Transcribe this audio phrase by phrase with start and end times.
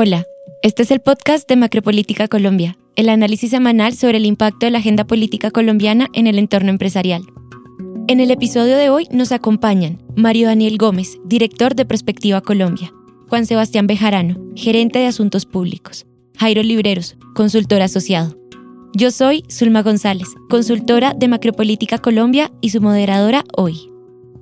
[0.00, 0.24] Hola,
[0.62, 4.78] este es el podcast de Macropolítica Colombia, el análisis semanal sobre el impacto de la
[4.78, 7.24] agenda política colombiana en el entorno empresarial.
[8.06, 12.92] En el episodio de hoy nos acompañan Mario Daniel Gómez, director de Prospectiva Colombia,
[13.28, 16.06] Juan Sebastián Bejarano, gerente de Asuntos Públicos,
[16.36, 18.38] Jairo Libreros, consultor asociado.
[18.94, 23.90] Yo soy Zulma González, consultora de Macropolítica Colombia y su moderadora hoy.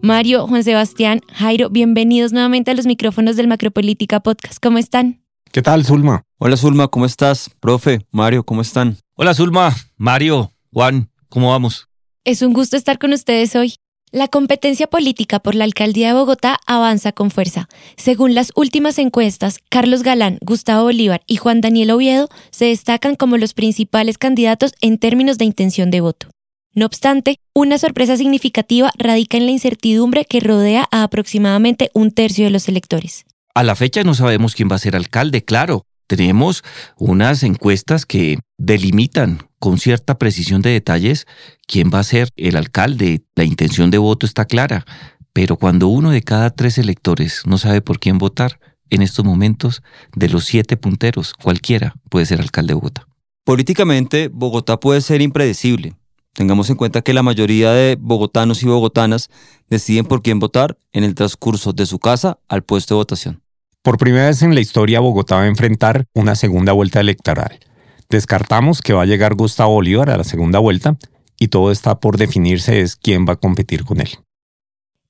[0.02, 4.59] Mario, Juan Sebastián, Jairo, bienvenidos nuevamente a los micrófonos del Macropolítica Podcast.
[4.62, 5.26] ¿Cómo están?
[5.53, 6.23] ¿Qué tal, Zulma?
[6.39, 7.51] Hola, Zulma, ¿cómo estás?
[7.61, 8.98] Profe, Mario, ¿cómo están?
[9.15, 11.89] Hola, Zulma, Mario, Juan, ¿cómo vamos?
[12.25, 13.75] Es un gusto estar con ustedes hoy.
[14.12, 17.69] La competencia política por la alcaldía de Bogotá avanza con fuerza.
[17.97, 23.37] Según las últimas encuestas, Carlos Galán, Gustavo Bolívar y Juan Daniel Oviedo se destacan como
[23.37, 26.28] los principales candidatos en términos de intención de voto.
[26.75, 32.45] No obstante, una sorpresa significativa radica en la incertidumbre que rodea a aproximadamente un tercio
[32.45, 33.25] de los electores.
[33.56, 35.87] A la fecha no sabemos quién va a ser alcalde, claro.
[36.09, 36.62] Tenemos
[36.98, 41.27] unas encuestas que delimitan con cierta precisión de detalles
[41.66, 43.22] quién va a ser el alcalde.
[43.34, 44.84] La intención de voto está clara.
[45.33, 49.83] Pero cuando uno de cada tres electores no sabe por quién votar, en estos momentos,
[50.14, 53.09] de los siete punteros, cualquiera puede ser alcalde de Bogotá.
[53.42, 55.94] Políticamente, Bogotá puede ser impredecible.
[56.34, 59.31] Tengamos en cuenta que la mayoría de bogotanos y bogotanas
[59.70, 63.45] deciden por quién votar en el transcurso de su casa al puesto de votación.
[63.87, 67.61] Por primera vez en la historia, Bogotá va a enfrentar una segunda vuelta electoral.
[68.11, 70.97] Descartamos que va a llegar Gustavo Bolívar a la segunda vuelta
[71.39, 74.09] y todo está por definirse es quién va a competir con él.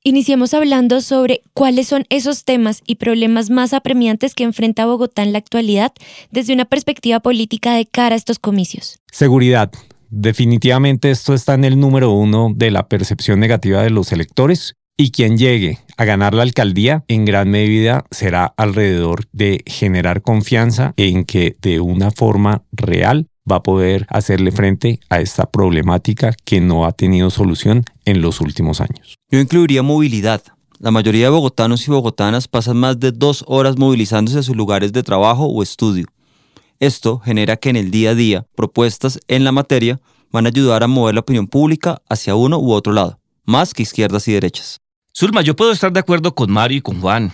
[0.02, 5.32] Iniciemos hablando sobre cuáles son esos temas y problemas más apremiantes que enfrenta Bogotá en
[5.32, 5.94] la actualidad
[6.30, 8.98] desde una perspectiva política de cara a estos comicios.
[9.10, 9.72] Seguridad.
[10.10, 15.10] Definitivamente esto está en el número uno de la percepción negativa de los electores y
[15.10, 21.24] quien llegue a ganar la alcaldía en gran medida será alrededor de generar confianza en
[21.24, 26.84] que de una forma real va a poder hacerle frente a esta problemática que no
[26.84, 29.16] ha tenido solución en los últimos años.
[29.30, 30.42] Yo incluiría movilidad.
[30.78, 34.92] La mayoría de bogotanos y bogotanas pasan más de dos horas movilizándose a sus lugares
[34.92, 36.06] de trabajo o estudio.
[36.80, 40.82] Esto genera que en el día a día propuestas en la materia van a ayudar
[40.82, 44.80] a mover la opinión pública hacia uno u otro lado, más que izquierdas y derechas.
[45.18, 47.32] Zulma, yo puedo estar de acuerdo con Mario y con Juan.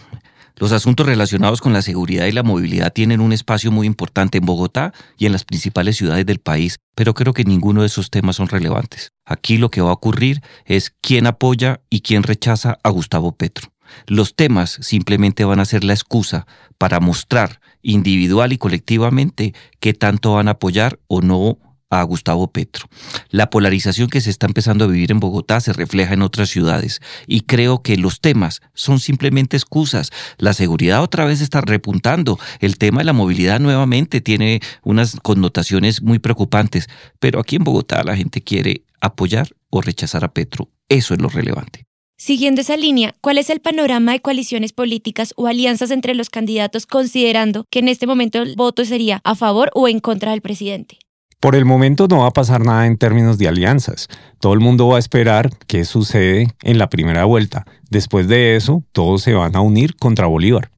[0.54, 4.46] Los asuntos relacionados con la seguridad y la movilidad tienen un espacio muy importante en
[4.46, 8.36] Bogotá y en las principales ciudades del país, pero creo que ninguno de esos temas
[8.36, 9.10] son relevantes.
[9.24, 13.72] Aquí lo que va a ocurrir es quién apoya y quién rechaza a Gustavo Petro.
[14.06, 16.46] Los temas simplemente van a ser la excusa
[16.78, 21.58] para mostrar individual y colectivamente qué tanto van a apoyar o no
[21.92, 22.88] a Gustavo Petro.
[23.30, 27.00] La polarización que se está empezando a vivir en Bogotá se refleja en otras ciudades
[27.26, 30.10] y creo que los temas son simplemente excusas.
[30.38, 32.38] La seguridad otra vez está repuntando.
[32.60, 36.88] El tema de la movilidad nuevamente tiene unas connotaciones muy preocupantes,
[37.18, 40.70] pero aquí en Bogotá la gente quiere apoyar o rechazar a Petro.
[40.88, 41.84] Eso es lo relevante.
[42.16, 46.86] Siguiendo esa línea, ¿cuál es el panorama de coaliciones políticas o alianzas entre los candidatos
[46.86, 50.98] considerando que en este momento el voto sería a favor o en contra del presidente?
[51.42, 54.06] Por el momento no va a pasar nada en términos de alianzas.
[54.38, 57.66] Todo el mundo va a esperar qué sucede en la primera vuelta.
[57.90, 60.70] Después de eso, todos se van a unir contra Bolívar.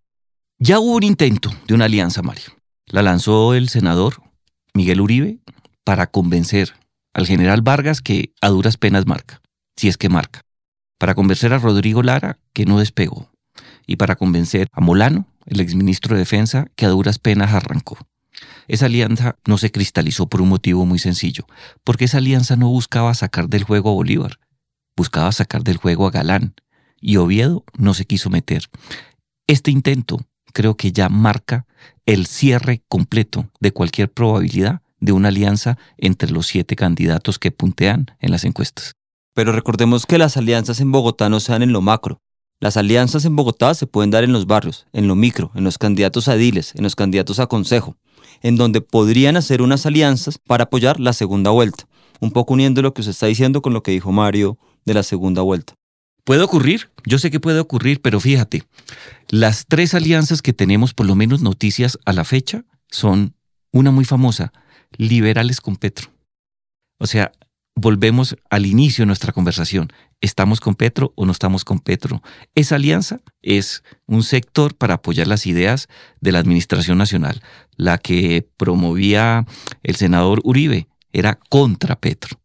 [0.58, 2.46] Ya hubo un intento de una alianza, Mario.
[2.86, 4.22] La lanzó el senador
[4.72, 5.38] Miguel Uribe
[5.84, 6.72] para convencer
[7.12, 9.42] al general Vargas que a duras penas marca,
[9.76, 10.46] si es que marca.
[10.98, 13.30] Para convencer a Rodrigo Lara que no despegó.
[13.86, 17.98] Y para convencer a Molano, el exministro de Defensa, que a duras penas arrancó.
[18.68, 21.46] Esa alianza no se cristalizó por un motivo muy sencillo,
[21.84, 24.38] porque esa alianza no buscaba sacar del juego a Bolívar,
[24.96, 26.54] buscaba sacar del juego a Galán,
[27.00, 28.70] y Oviedo no se quiso meter.
[29.46, 30.20] Este intento
[30.54, 31.66] creo que ya marca
[32.06, 38.06] el cierre completo de cualquier probabilidad de una alianza entre los siete candidatos que puntean
[38.20, 38.94] en las encuestas.
[39.34, 42.22] Pero recordemos que las alianzas en Bogotá no se dan en lo macro.
[42.64, 45.76] Las alianzas en Bogotá se pueden dar en los barrios, en lo micro, en los
[45.76, 47.98] candidatos a diles, en los candidatos a consejo
[48.40, 51.86] en donde podrían hacer unas alianzas para apoyar la segunda vuelta.
[52.20, 55.02] Un poco uniendo lo que usted está diciendo con lo que dijo Mario de la
[55.02, 55.74] segunda vuelta.
[56.24, 58.62] Puede ocurrir, yo sé que puede ocurrir, pero fíjate,
[59.28, 63.34] las tres alianzas que tenemos, por lo menos noticias a la fecha, son
[63.72, 64.54] una muy famosa,
[64.96, 66.10] liberales con Petro.
[66.98, 67.30] O sea,
[67.74, 69.92] volvemos al inicio de nuestra conversación.
[70.20, 72.22] ¿Estamos con Petro o no estamos con Petro?
[72.54, 75.88] Esa alianza es un sector para apoyar las ideas
[76.20, 77.42] de la Administración Nacional.
[77.76, 79.44] La que promovía
[79.82, 82.40] el senador Uribe era contra Petro,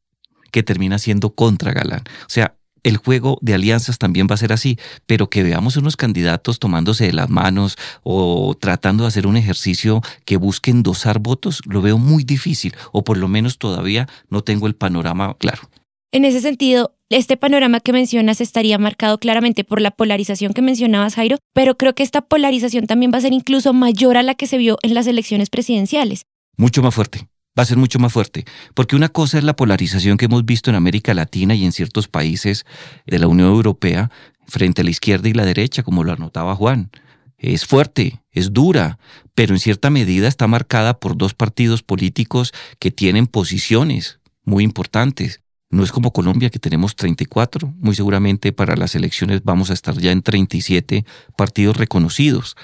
[0.51, 2.01] que termina siendo contra Galán.
[2.21, 5.97] O sea, el juego de alianzas también va a ser así, pero que veamos unos
[5.97, 11.61] candidatos tomándose de las manos o tratando de hacer un ejercicio que busque endosar votos,
[11.65, 15.69] lo veo muy difícil, o por lo menos todavía no tengo el panorama claro.
[16.11, 21.15] En ese sentido, este panorama que mencionas estaría marcado claramente por la polarización que mencionabas,
[21.15, 24.47] Jairo, pero creo que esta polarización también va a ser incluso mayor a la que
[24.47, 26.23] se vio en las elecciones presidenciales.
[26.57, 27.27] Mucho más fuerte
[27.59, 30.69] va a ser mucho más fuerte, porque una cosa es la polarización que hemos visto
[30.69, 32.65] en América Latina y en ciertos países
[33.05, 34.11] de la Unión Europea
[34.47, 36.89] frente a la izquierda y la derecha, como lo anotaba Juan.
[37.37, 38.97] Es fuerte, es dura,
[39.35, 45.41] pero en cierta medida está marcada por dos partidos políticos que tienen posiciones muy importantes.
[45.69, 49.97] No es como Colombia que tenemos 34, muy seguramente para las elecciones vamos a estar
[49.97, 52.55] ya en 37 partidos reconocidos,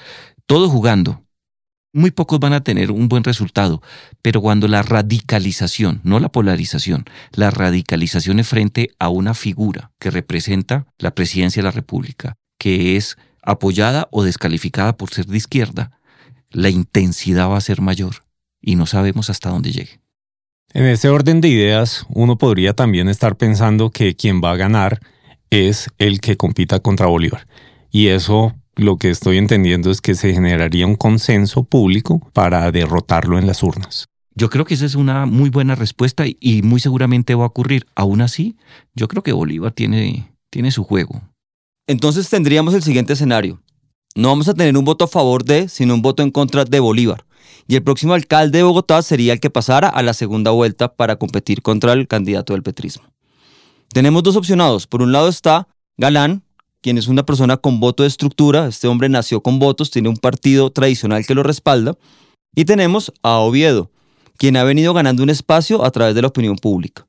[0.46, 1.25] todos jugando,
[1.96, 3.82] muy pocos van a tener un buen resultado,
[4.22, 10.10] pero cuando la radicalización, no la polarización, la radicalización es frente a una figura que
[10.10, 15.98] representa la presidencia de la República, que es apoyada o descalificada por ser de izquierda,
[16.50, 18.24] la intensidad va a ser mayor
[18.60, 20.00] y no sabemos hasta dónde llegue.
[20.74, 25.00] En ese orden de ideas, uno podría también estar pensando que quien va a ganar
[25.48, 27.46] es el que compita contra Bolívar.
[27.90, 33.38] Y eso lo que estoy entendiendo es que se generaría un consenso público para derrotarlo
[33.38, 34.06] en las urnas.
[34.34, 37.86] Yo creo que esa es una muy buena respuesta y muy seguramente va a ocurrir.
[37.94, 38.56] Aún así,
[38.94, 41.22] yo creo que Bolívar tiene, tiene su juego.
[41.86, 43.62] Entonces tendríamos el siguiente escenario.
[44.14, 46.80] No vamos a tener un voto a favor de, sino un voto en contra de
[46.80, 47.24] Bolívar.
[47.66, 51.16] Y el próximo alcalde de Bogotá sería el que pasara a la segunda vuelta para
[51.16, 53.04] competir contra el candidato del petrismo.
[53.88, 54.86] Tenemos dos opcionados.
[54.86, 56.42] Por un lado está Galán,
[56.86, 58.68] quien es una persona con voto de estructura.
[58.68, 61.98] Este hombre nació con votos, tiene un partido tradicional que lo respalda.
[62.54, 63.90] Y tenemos a Oviedo,
[64.38, 67.04] quien ha venido ganando un espacio a través de la opinión pública.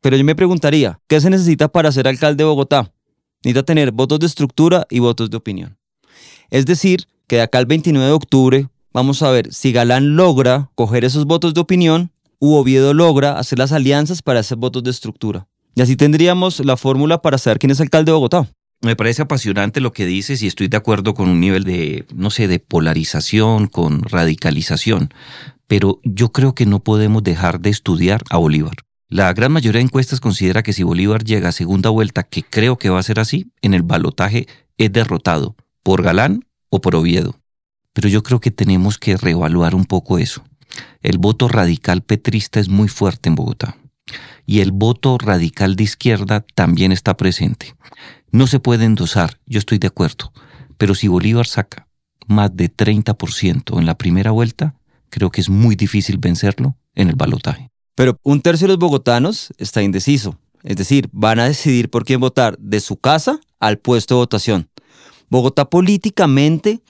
[0.00, 2.92] Pero yo me preguntaría, ¿qué se necesita para ser alcalde de Bogotá?
[3.44, 5.78] Necesita tener votos de estructura y votos de opinión.
[6.50, 10.72] Es decir, que de acá al 29 de octubre vamos a ver si Galán logra
[10.74, 12.10] coger esos votos de opinión
[12.40, 15.46] u Oviedo logra hacer las alianzas para hacer votos de estructura.
[15.76, 18.48] Y así tendríamos la fórmula para saber quién es alcalde de Bogotá.
[18.84, 22.30] Me parece apasionante lo que dices y estoy de acuerdo con un nivel de, no
[22.30, 25.14] sé, de polarización, con radicalización,
[25.68, 28.74] pero yo creo que no podemos dejar de estudiar a Bolívar.
[29.08, 32.76] La gran mayoría de encuestas considera que si Bolívar llega a segunda vuelta, que creo
[32.76, 34.48] que va a ser así, en el balotaje
[34.78, 37.38] es derrotado por Galán o por Oviedo.
[37.92, 40.42] Pero yo creo que tenemos que reevaluar un poco eso.
[41.02, 43.76] El voto radical petrista es muy fuerte en Bogotá
[44.46, 47.74] y el voto radical de izquierda también está presente.
[48.30, 50.32] No se puede endosar, yo estoy de acuerdo,
[50.78, 51.88] pero si Bolívar saca
[52.26, 54.74] más de 30% en la primera vuelta,
[55.10, 57.70] creo que es muy difícil vencerlo en el balotaje.
[57.94, 62.20] Pero un tercio de los bogotanos está indeciso, es decir, van a decidir por quién
[62.20, 64.68] votar de su casa al puesto de votación.
[65.28, 66.80] Bogotá políticamente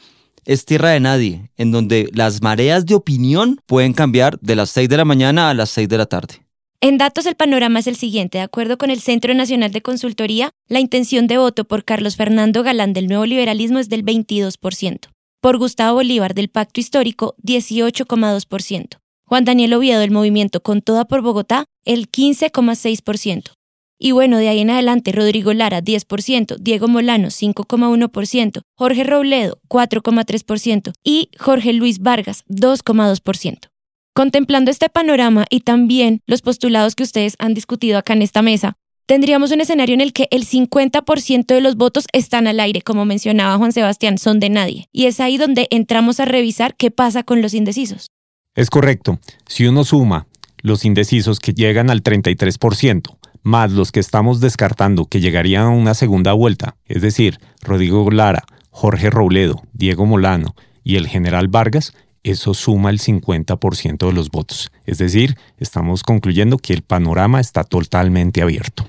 [0.44, 4.88] es tierra de nadie, en donde las mareas de opinión pueden cambiar de las 6
[4.88, 6.42] de la mañana a las 6 de la tarde.
[6.84, 8.38] En datos el panorama es el siguiente.
[8.38, 12.64] De acuerdo con el Centro Nacional de Consultoría, la intención de voto por Carlos Fernando
[12.64, 14.98] Galán del Nuevo Liberalismo es del 22%.
[15.40, 18.98] Por Gustavo Bolívar del Pacto Histórico, 18,2%.
[19.24, 23.52] Juan Daniel Oviedo del Movimiento Con Toda por Bogotá, el 15,6%.
[24.00, 30.92] Y bueno, de ahí en adelante, Rodrigo Lara, 10%, Diego Molano, 5,1%, Jorge Robledo, 4,3%
[31.04, 33.71] y Jorge Luis Vargas, 2,2%.
[34.14, 38.74] Contemplando este panorama y también los postulados que ustedes han discutido acá en esta mesa,
[39.06, 43.06] tendríamos un escenario en el que el 50% de los votos están al aire, como
[43.06, 44.86] mencionaba Juan Sebastián, son de nadie.
[44.92, 48.10] Y es ahí donde entramos a revisar qué pasa con los indecisos.
[48.54, 49.18] Es correcto.
[49.46, 50.26] Si uno suma
[50.58, 55.94] los indecisos que llegan al 33%, más los que estamos descartando que llegarían a una
[55.94, 62.54] segunda vuelta, es decir, Rodrigo Lara, Jorge Robledo, Diego Molano y el general Vargas, eso
[62.54, 64.70] suma el 50% de los votos.
[64.84, 68.88] Es decir, estamos concluyendo que el panorama está totalmente abierto.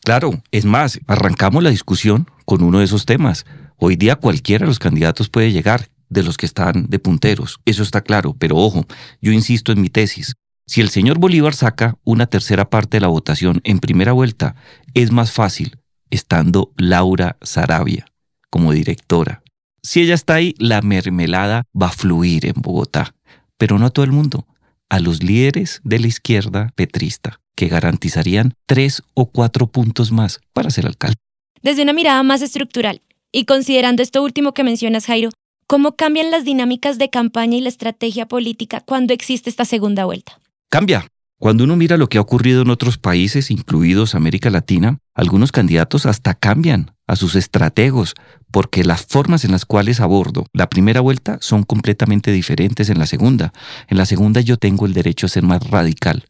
[0.00, 3.44] Claro, es más, arrancamos la discusión con uno de esos temas.
[3.76, 7.82] Hoy día cualquiera de los candidatos puede llegar, de los que están de punteros, eso
[7.82, 8.86] está claro, pero ojo,
[9.20, 10.34] yo insisto en mi tesis.
[10.66, 14.54] Si el señor Bolívar saca una tercera parte de la votación en primera vuelta,
[14.94, 15.78] es más fácil
[16.10, 18.06] estando Laura Sarabia
[18.50, 19.42] como directora
[19.82, 23.14] si ella está ahí, la mermelada va a fluir en Bogotá.
[23.56, 24.46] Pero no a todo el mundo,
[24.88, 30.70] a los líderes de la izquierda petrista, que garantizarían tres o cuatro puntos más para
[30.70, 31.16] ser alcalde.
[31.62, 35.30] Desde una mirada más estructural, y considerando esto último que mencionas, Jairo,
[35.66, 40.40] ¿cómo cambian las dinámicas de campaña y la estrategia política cuando existe esta segunda vuelta?
[40.70, 41.06] Cambia.
[41.40, 46.04] Cuando uno mira lo que ha ocurrido en otros países, incluidos América Latina, algunos candidatos
[46.04, 48.14] hasta cambian a sus estrategos
[48.50, 53.06] porque las formas en las cuales abordo la primera vuelta son completamente diferentes en la
[53.06, 53.52] segunda.
[53.86, 56.24] En la segunda yo tengo el derecho a ser más radical,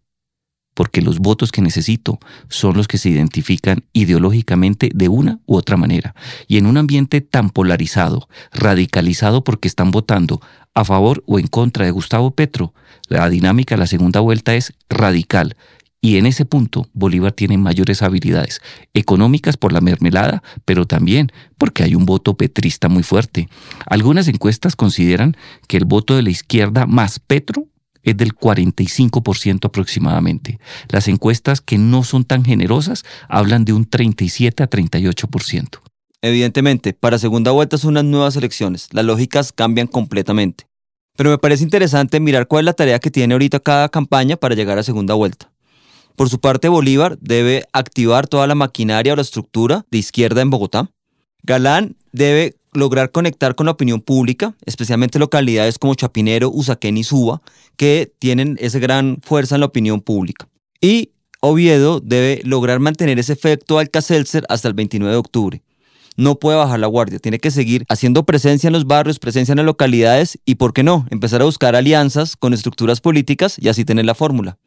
[0.79, 5.77] porque los votos que necesito son los que se identifican ideológicamente de una u otra
[5.77, 6.15] manera.
[6.47, 10.41] Y en un ambiente tan polarizado, radicalizado porque están votando
[10.75, 12.75] a favor o en contra de Gustavo Petro,
[13.09, 15.57] la dinámica de la segunda vuelta es radical.
[16.01, 18.61] Y en ese punto Bolívar tiene mayores habilidades
[18.95, 23.49] económicas por la mermelada, pero también porque hay un voto petrista muy fuerte.
[23.85, 27.67] Algunas encuestas consideran que el voto de la izquierda más Petro
[28.11, 30.59] es del 45% aproximadamente.
[30.88, 35.81] Las encuestas que no son tan generosas hablan de un 37 a 38%.
[36.21, 40.67] Evidentemente, para segunda vuelta son unas nuevas elecciones, las lógicas cambian completamente.
[41.17, 44.55] Pero me parece interesante mirar cuál es la tarea que tiene ahorita cada campaña para
[44.55, 45.50] llegar a segunda vuelta.
[46.17, 50.50] Por su parte, Bolívar debe activar toda la maquinaria o la estructura de izquierda en
[50.50, 50.91] Bogotá.
[51.45, 57.43] Galán debe lograr conectar con la opinión pública, especialmente localidades como Chapinero, Usaquén y Suba,
[57.77, 60.49] que tienen esa gran fuerza en la opinión pública.
[60.81, 65.63] Y Oviedo debe lograr mantener ese efecto Alcacelser hasta el 29 de octubre.
[66.17, 69.59] No puede bajar la guardia, tiene que seguir haciendo presencia en los barrios, presencia en
[69.59, 73.85] las localidades y, ¿por qué no?, empezar a buscar alianzas con estructuras políticas y así
[73.85, 74.59] tener la fórmula.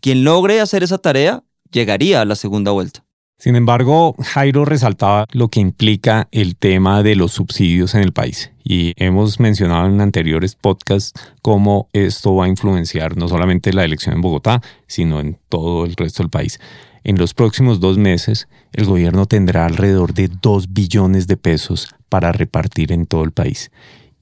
[0.00, 3.04] Quien logre hacer esa tarea llegaría a la segunda vuelta.
[3.40, 8.52] Sin embargo, Jairo resaltaba lo que implica el tema de los subsidios en el país.
[8.62, 14.14] Y hemos mencionado en anteriores podcasts cómo esto va a influenciar no solamente la elección
[14.14, 16.60] en Bogotá, sino en todo el resto del país.
[17.02, 22.32] En los próximos dos meses, el gobierno tendrá alrededor de 2 billones de pesos para
[22.32, 23.70] repartir en todo el país.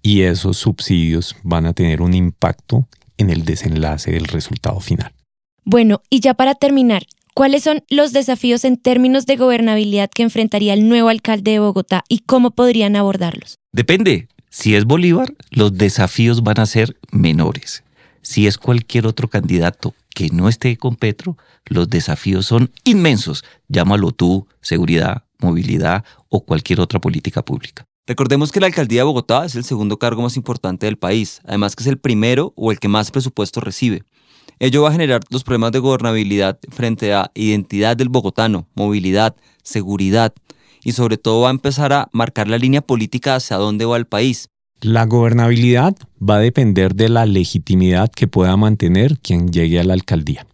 [0.01, 5.13] Y esos subsidios van a tener un impacto en el desenlace del resultado final.
[5.65, 7.03] Bueno, y ya para terminar,
[7.35, 12.05] ¿Cuáles son los desafíos en términos de gobernabilidad que enfrentaría el nuevo alcalde de Bogotá
[12.09, 13.59] y cómo podrían abordarlos?
[13.73, 14.29] Depende.
[14.51, 17.85] Si es Bolívar, los desafíos van a ser menores.
[18.23, 23.45] Si es cualquier otro candidato que no esté con Petro, los desafíos son inmensos.
[23.69, 27.85] Llámalo tú, seguridad, movilidad o cualquier otra política pública.
[28.07, 31.77] Recordemos que la alcaldía de Bogotá es el segundo cargo más importante del país, además
[31.77, 34.03] que es el primero o el que más presupuesto recibe.
[34.61, 40.35] Ello va a generar los problemas de gobernabilidad frente a identidad del bogotano, movilidad, seguridad
[40.83, 44.07] y sobre todo va a empezar a marcar la línea política hacia dónde va el
[44.07, 44.49] país.
[44.81, 49.95] La gobernabilidad va a depender de la legitimidad que pueda mantener quien llegue a la
[49.95, 50.47] alcaldía.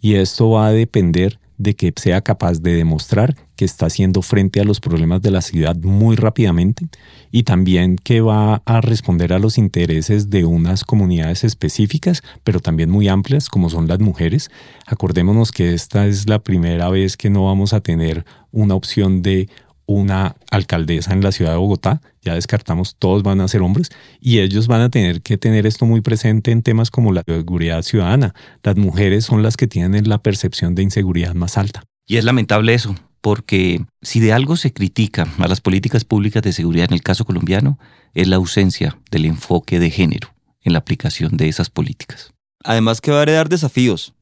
[0.00, 4.60] Y esto va a depender de que sea capaz de demostrar que está haciendo frente
[4.60, 6.86] a los problemas de la ciudad muy rápidamente
[7.30, 12.90] y también que va a responder a los intereses de unas comunidades específicas, pero también
[12.90, 14.50] muy amplias, como son las mujeres.
[14.86, 19.48] Acordémonos que esta es la primera vez que no vamos a tener una opción de
[19.86, 24.38] una alcaldesa en la ciudad de Bogotá, ya descartamos, todos van a ser hombres, y
[24.40, 28.34] ellos van a tener que tener esto muy presente en temas como la seguridad ciudadana.
[28.62, 31.84] Las mujeres son las que tienen la percepción de inseguridad más alta.
[32.06, 36.52] Y es lamentable eso, porque si de algo se critica a las políticas públicas de
[36.52, 37.78] seguridad en el caso colombiano,
[38.14, 42.32] es la ausencia del enfoque de género en la aplicación de esas políticas.
[42.62, 44.14] Además que va a heredar desafíos.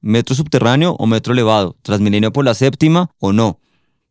[0.00, 3.58] Metro subterráneo o metro elevado, Transmilenio por la séptima o no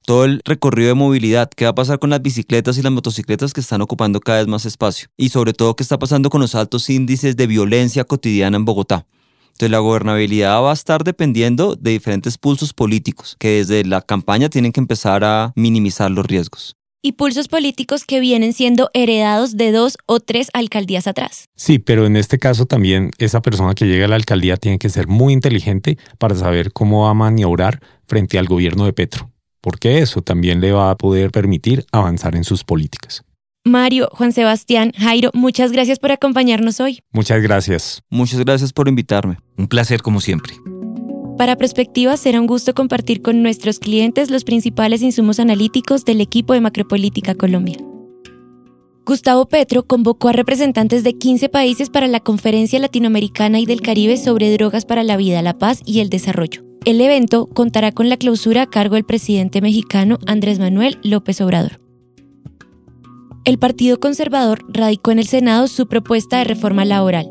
[0.06, 3.54] todo el recorrido de movilidad, qué va a pasar con las bicicletas y las motocicletas
[3.54, 6.56] que están ocupando cada vez más espacio y sobre todo qué está pasando con los
[6.56, 9.06] altos índices de violencia cotidiana en Bogotá.
[9.54, 14.50] Entonces la gobernabilidad va a estar dependiendo de diferentes pulsos políticos que desde la campaña
[14.50, 16.76] tienen que empezar a minimizar los riesgos.
[17.06, 21.50] Y pulsos políticos que vienen siendo heredados de dos o tres alcaldías atrás.
[21.56, 24.90] Sí, pero en este caso también esa persona que llega a la alcaldía tiene que
[24.90, 29.33] ser muy inteligente para saber cómo va a maniobrar frente al gobierno de Petro
[29.64, 33.24] porque eso también le va a poder permitir avanzar en sus políticas.
[33.66, 37.00] Mario, Juan Sebastián, Jairo, muchas gracias por acompañarnos hoy.
[37.14, 38.04] Muchas gracias.
[38.10, 39.38] Muchas gracias por invitarme.
[39.58, 40.54] Un placer como siempre.
[41.38, 46.52] Para Perspectiva será un gusto compartir con nuestros clientes los principales insumos analíticos del equipo
[46.52, 47.78] de Macropolítica Colombia.
[49.06, 54.18] Gustavo Petro convocó a representantes de 15 países para la Conferencia Latinoamericana y del Caribe
[54.18, 56.73] sobre drogas para la vida, la paz y el desarrollo.
[56.86, 61.80] El evento contará con la clausura a cargo del presidente mexicano Andrés Manuel López Obrador.
[63.46, 67.30] El Partido Conservador radicó en el Senado su propuesta de reforma laboral.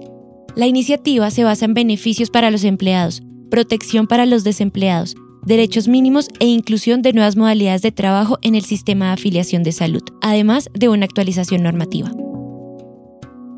[0.56, 6.28] La iniciativa se basa en beneficios para los empleados, protección para los desempleados, derechos mínimos
[6.40, 10.70] e inclusión de nuevas modalidades de trabajo en el sistema de afiliación de salud, además
[10.72, 12.10] de una actualización normativa.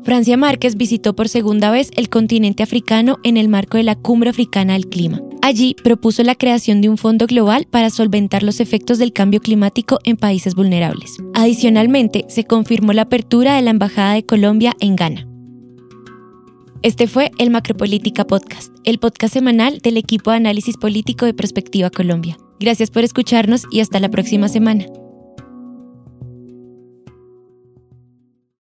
[0.03, 4.29] Francia Márquez visitó por segunda vez el continente africano en el marco de la Cumbre
[4.29, 5.21] Africana del Clima.
[5.45, 9.99] Allí propuso la creación de un fondo global para solventar los efectos del cambio climático
[10.03, 11.17] en países vulnerables.
[11.35, 15.27] Adicionalmente, se confirmó la apertura de la Embajada de Colombia en Ghana.
[16.81, 21.91] Este fue el Macropolítica Podcast, el podcast semanal del equipo de análisis político de Perspectiva
[21.91, 22.37] Colombia.
[22.59, 24.87] Gracias por escucharnos y hasta la próxima semana.